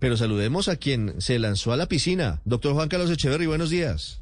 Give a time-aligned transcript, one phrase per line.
[0.00, 2.40] Pero saludemos a quien se lanzó a la piscina.
[2.44, 4.20] Doctor Juan Carlos Echeverry, buenos días.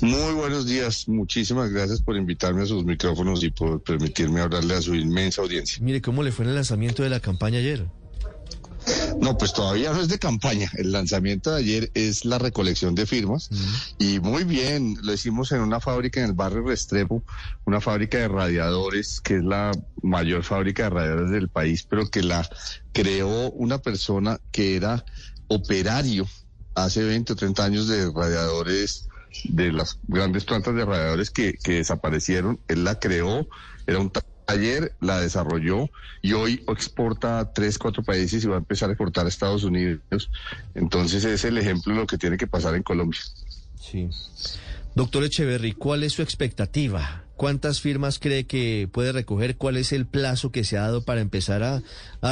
[0.00, 1.08] Muy buenos días.
[1.08, 5.82] Muchísimas gracias por invitarme a sus micrófonos y por permitirme hablarle a su inmensa audiencia.
[5.82, 7.86] Mire, ¿cómo le fue en el lanzamiento de la campaña ayer?
[9.20, 10.70] No, pues todavía no es de campaña.
[10.76, 13.50] El lanzamiento de ayer es la recolección de firmas
[13.98, 17.22] y muy bien, lo hicimos en una fábrica en el barrio Restrepo,
[17.66, 22.22] una fábrica de radiadores que es la mayor fábrica de radiadores del país, pero que
[22.22, 22.48] la
[22.92, 25.04] creó una persona que era
[25.48, 26.26] operario
[26.74, 29.08] hace 20 o 30 años de radiadores
[29.44, 32.58] de las grandes plantas de radiadores que, que desaparecieron.
[32.68, 33.46] Él la creó,
[33.86, 34.10] era un
[34.50, 35.88] Ayer la desarrolló
[36.22, 39.62] y hoy exporta a tres, cuatro países y va a empezar a exportar a Estados
[39.62, 40.28] Unidos.
[40.74, 43.20] Entonces es el ejemplo de lo que tiene que pasar en Colombia.
[43.80, 44.08] Sí.
[44.96, 47.24] Doctor Echeverry, ¿cuál es su expectativa?
[47.36, 49.56] ¿Cuántas firmas cree que puede recoger?
[49.56, 51.80] ¿Cuál es el plazo que se ha dado para empezar a,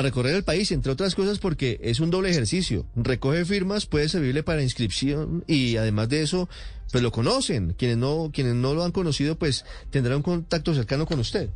[0.02, 0.72] recorrer el país?
[0.72, 2.84] Entre otras cosas porque es un doble ejercicio.
[2.96, 6.48] Recoge firmas, puede servirle para inscripción y además de eso,
[6.90, 7.74] pues lo conocen.
[7.78, 11.50] Quienes no, quienes no lo han conocido, pues tendrán un contacto cercano con usted.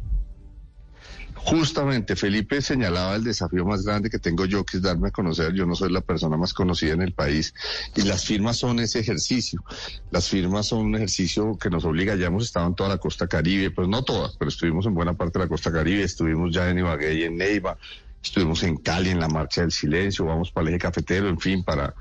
[1.44, 5.52] Justamente, Felipe señalaba el desafío más grande que tengo yo, que es darme a conocer.
[5.52, 7.52] Yo no soy la persona más conocida en el país
[7.96, 9.62] y las firmas son ese ejercicio.
[10.10, 12.14] Las firmas son un ejercicio que nos obliga.
[12.14, 15.14] Ya hemos estado en toda la costa caribe, pues no todas, pero estuvimos en buena
[15.14, 16.04] parte de la costa caribe.
[16.04, 17.76] Estuvimos ya en Ibagué y en Neiva.
[18.22, 21.64] Estuvimos en Cali en la Marcha del Silencio, vamos para el eje cafetero, en fin,
[21.64, 21.94] para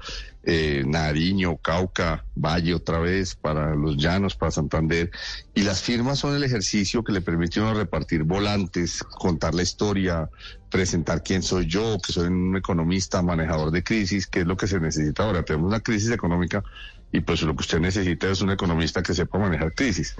[0.44, 5.10] eh, Nariño, Cauca, Valle otra vez, para los llanos, para Santander.
[5.56, 10.30] Y las firmas son el ejercicio que le permite uno repartir volantes, contar la historia,
[10.70, 14.68] presentar quién soy yo, que soy un economista, manejador de crisis, que es lo que
[14.68, 15.44] se necesita ahora.
[15.44, 16.64] Tenemos una crisis económica
[17.12, 20.16] y pues lo que usted necesita es un economista que sepa manejar crisis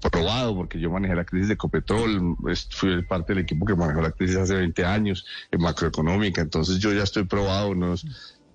[0.00, 2.36] probado porque yo manejé la crisis de Ecopetrol,
[2.70, 6.92] fui parte del equipo que manejó la crisis hace 20 años en macroeconómica, entonces yo
[6.92, 7.94] ya estoy probado, no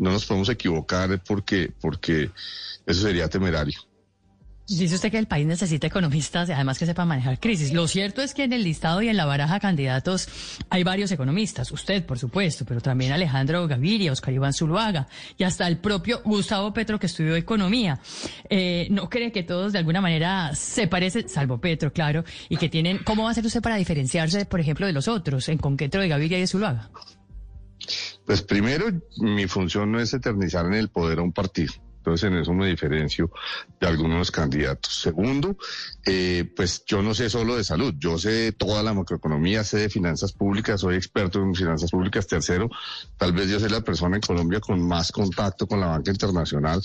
[0.01, 2.31] no nos podemos equivocar porque, porque
[2.87, 3.79] eso sería temerario.
[4.67, 7.73] Dice usted que el país necesita economistas y además que sepan manejar crisis.
[7.73, 10.29] Lo cierto es que en el listado y en la baraja candidatos
[10.69, 11.71] hay varios economistas.
[11.71, 15.07] Usted, por supuesto, pero también Alejandro Gaviria, Oscar Iván Zuluaga
[15.37, 17.99] y hasta el propio Gustavo Petro que estudió economía.
[18.49, 22.69] Eh, ¿No cree que todos de alguna manera se parecen, salvo Petro, claro, y que
[22.69, 22.99] tienen...
[22.99, 26.07] ¿Cómo va a hacer usted para diferenciarse, por ejemplo, de los otros, en concreto de
[26.07, 26.89] Gaviria y de Zuluaga?
[28.25, 28.85] Pues primero,
[29.17, 31.73] mi función no es eternizar en el poder a un partido.
[32.01, 33.29] Entonces en eso me diferencio
[33.79, 34.91] de algunos candidatos.
[34.95, 35.55] Segundo,
[36.03, 39.77] eh, pues yo no sé solo de salud, yo sé de toda la macroeconomía, sé
[39.77, 42.25] de finanzas públicas, soy experto en finanzas públicas.
[42.25, 42.71] Tercero,
[43.17, 46.81] tal vez yo soy la persona en Colombia con más contacto con la banca internacional,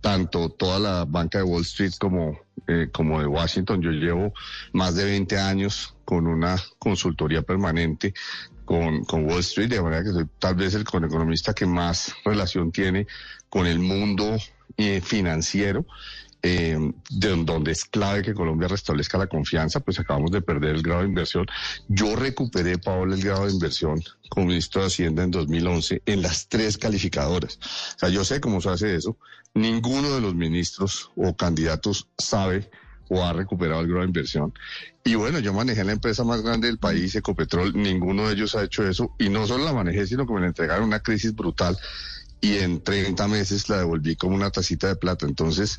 [0.00, 3.82] tanto toda la banca de Wall Street como, eh, como de Washington.
[3.82, 4.32] Yo llevo
[4.72, 8.14] más de 20 años con una consultoría permanente
[8.64, 12.72] con, con, Wall Street, de manera que soy tal vez el economista que más relación
[12.72, 13.06] tiene
[13.48, 14.36] con el mundo
[14.76, 15.86] eh, financiero,
[16.42, 16.76] eh,
[17.10, 21.02] de, donde es clave que Colombia restablezca la confianza, pues acabamos de perder el grado
[21.02, 21.46] de inversión.
[21.88, 26.48] Yo recuperé, Paola, el grado de inversión como ministro de Hacienda en 2011 en las
[26.48, 27.58] tres calificadoras.
[27.94, 29.16] O sea, yo sé cómo se hace eso.
[29.54, 32.70] Ninguno de los ministros o candidatos sabe
[33.08, 34.52] o ha recuperado el grado de inversión.
[35.04, 38.62] Y bueno, yo manejé la empresa más grande del país, Ecopetrol, ninguno de ellos ha
[38.62, 39.14] hecho eso.
[39.18, 41.76] Y no solo la manejé, sino que me la entregaron una crisis brutal
[42.40, 45.26] y en 30 meses la devolví como una tacita de plata.
[45.26, 45.78] Entonces,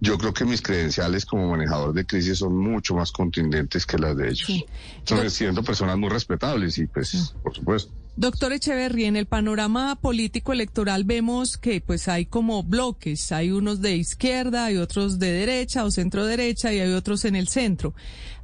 [0.00, 4.16] yo creo que mis credenciales como manejador de crisis son mucho más contundentes que las
[4.16, 4.64] de ellos.
[5.04, 7.92] Son siendo personas muy respetables y pues, por supuesto.
[8.14, 13.80] Doctor Echeverry, en el panorama político electoral vemos que pues hay como bloques, hay unos
[13.80, 17.94] de izquierda, hay otros de derecha o centro derecha y hay otros en el centro.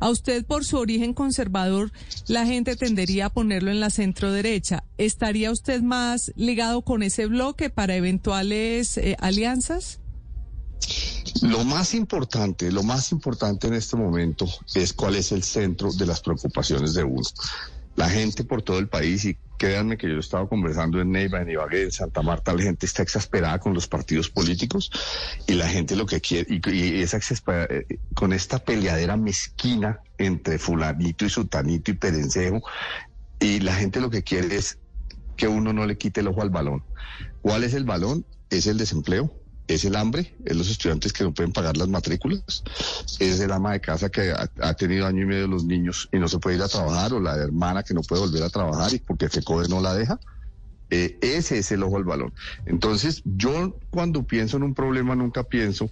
[0.01, 1.93] A usted por su origen conservador,
[2.29, 4.85] la gente tendería a ponerlo en la centro derecha.
[4.97, 10.01] ¿Estaría usted más ligado con ese bloque para eventuales eh, alianzas?
[11.43, 16.07] Lo más importante, lo más importante en este momento es cuál es el centro de
[16.07, 17.23] las preocupaciones de uno.
[17.97, 21.43] La gente por todo el país y créanme que yo he estado conversando en Neiva,
[21.43, 24.91] en Ibagué, en Santa Marta, la gente está exasperada con los partidos políticos
[25.47, 27.19] y la gente lo que quiere, y, esa
[27.49, 27.85] eh,
[28.15, 32.63] con esta peleadera mezquina entre fulanito y sutanito y perencejo,
[33.41, 34.79] y la gente lo que quiere es
[35.37, 36.83] que uno no le quite el ojo al balón.
[37.43, 38.25] ¿Cuál es el balón?
[38.51, 39.33] Es el desempleo,
[39.69, 42.65] es el hambre, es los estudiantes que no pueden pagar las matrículas,
[43.21, 46.27] es el ama de casa que ha, tenido año y medio los niños y no
[46.27, 48.99] se puede ir a trabajar, o la hermana que no puede volver a trabajar y
[48.99, 50.19] porque FECODE no la deja.
[50.91, 52.33] Eh, ese es el ojo al balón.
[52.65, 55.91] Entonces, yo cuando pienso en un problema nunca pienso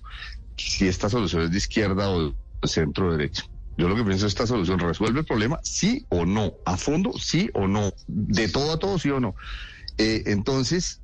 [0.56, 2.34] si esta solución es de izquierda o
[2.64, 3.44] centro derecha.
[3.78, 7.12] Yo lo que pienso es esta solución resuelve el problema, sí o no, a fondo,
[7.18, 9.34] sí o no, de todo a todo, sí o no.
[9.98, 11.02] Eh, entonces,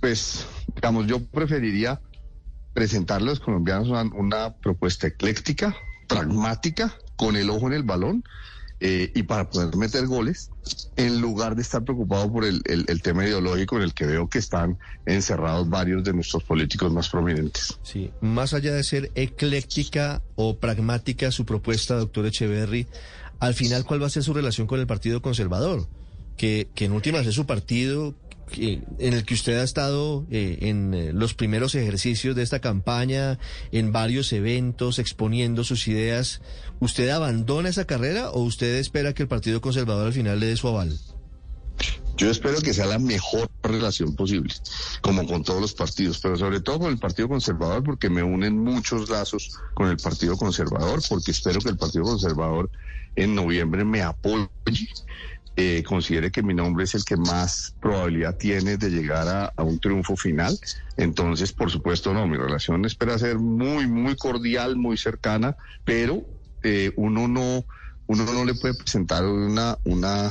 [0.00, 2.00] pues, digamos, yo preferiría
[2.72, 5.74] presentarle a los colombianos una, propuesta ecléctica,
[6.06, 8.22] pragmática, con el ojo en el balón
[8.80, 10.50] eh, y para poder meter goles,
[10.96, 12.62] en lugar de estar preocupado por el,
[13.02, 17.78] tema ideológico en el que veo que están encerrados varios de nuestros políticos más prominentes.
[17.82, 22.86] Sí, más allá de ser ecléctica o pragmática su propuesta, doctor Echeverry,
[23.40, 25.88] al final, ¿cuál va a ser su relación con el Partido Conservador?
[26.36, 28.14] Que, que en últimas es su partido
[28.52, 33.38] en el que usted ha estado eh, en eh, los primeros ejercicios de esta campaña,
[33.72, 36.40] en varios eventos, exponiendo sus ideas,
[36.80, 40.56] ¿usted abandona esa carrera o usted espera que el Partido Conservador al final le dé
[40.56, 40.98] su aval?
[42.16, 44.54] Yo espero que sea la mejor relación posible,
[45.02, 48.58] como con todos los partidos, pero sobre todo con el Partido Conservador, porque me unen
[48.58, 52.70] muchos lazos con el Partido Conservador, porque espero que el Partido Conservador
[53.16, 54.48] en noviembre me apoye
[55.58, 59.80] eh, considere que mi nombre es el que más probabilidad tiene de llegar a, un
[59.80, 60.58] triunfo final.
[60.98, 66.26] Entonces, por supuesto, no, mi relación espera ser muy, muy cordial, muy cercana, pero
[66.62, 67.64] eh, uno no,
[68.06, 70.30] uno no le puede presentar una, una,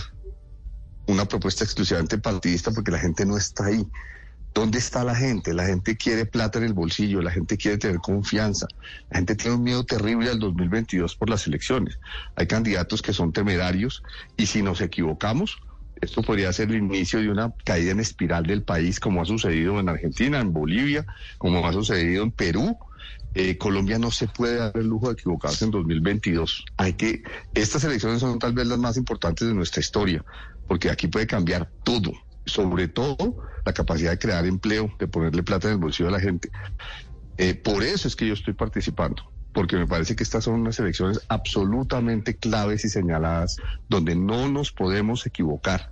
[1.07, 3.83] una propuesta exclusivamente partidista porque la gente no está ahí.
[4.55, 5.53] ¿Dónde está la gente?
[5.53, 8.67] La gente quiere plata en el bolsillo, la gente quiere tener confianza,
[9.09, 11.99] la gente tiene un miedo terrible al 2022 por las elecciones.
[12.37, 14.01] Hay candidatos que son temerarios
[14.37, 15.57] y si nos equivocamos,
[15.99, 19.77] esto podría ser el inicio de una caída en espiral del país, como ha sucedido
[19.77, 21.05] en Argentina, en Bolivia,
[21.37, 22.77] como ha sucedido en Perú.
[23.33, 26.63] Eh, Colombia no se puede dar el lujo de equivocarse en 2022.
[26.77, 27.23] Hay que,
[27.53, 30.23] estas elecciones son tal vez las más importantes de nuestra historia,
[30.65, 32.13] porque aquí puede cambiar todo
[32.45, 36.19] sobre todo la capacidad de crear empleo, de ponerle plata en el bolsillo a la
[36.19, 36.49] gente.
[37.37, 40.79] Eh, por eso es que yo estoy participando, porque me parece que estas son unas
[40.79, 43.57] elecciones absolutamente claves y señaladas,
[43.89, 45.89] donde no nos podemos equivocar.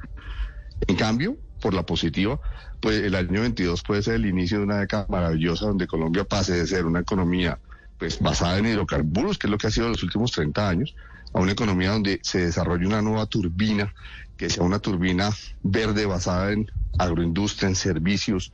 [0.88, 2.40] En cambio, por la positiva,
[2.82, 6.54] pues el año 22 puede ser el inicio de una década maravillosa donde Colombia pase
[6.54, 7.60] de ser una economía
[7.98, 10.96] pues basada en hidrocarburos, que es lo que ha sido los últimos 30 años,
[11.34, 13.94] a una economía donde se desarrolle una nueva turbina
[14.38, 15.32] que sea una turbina
[15.62, 18.52] verde basada en agroindustria, en servicios,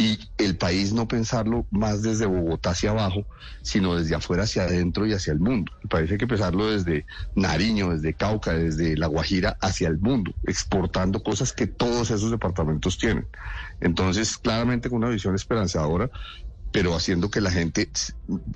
[0.00, 3.26] y el país no pensarlo más desde Bogotá hacia abajo,
[3.62, 5.72] sino desde afuera hacia adentro y hacia el mundo.
[5.82, 7.04] El país hay que pensarlo desde
[7.34, 12.96] Nariño, desde Cauca, desde La Guajira hacia el mundo, exportando cosas que todos esos departamentos
[12.96, 13.26] tienen.
[13.80, 16.08] Entonces, claramente con una visión esperanzadora,
[16.72, 17.88] pero haciendo que la gente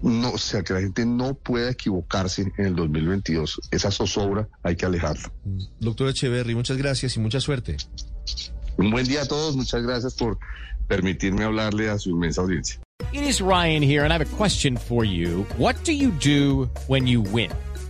[0.02, 3.60] no, o sea, que la gente no pueda equivocarse en el 2022.
[3.70, 5.32] Esa zozobra hay que alejarla.
[5.80, 7.76] Doctor Echeverry, muchas gracias y mucha suerte.
[8.76, 10.38] Un buen día a todos, muchas gracias por
[10.88, 12.80] permitirme hablarle a su inmensa audiencia.
[13.12, 15.44] It is Ryan here and I have a question for you.
[15.58, 17.50] What do you do when you win?